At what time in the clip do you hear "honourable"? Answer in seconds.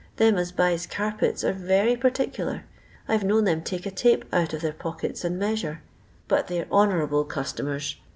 6.71-7.23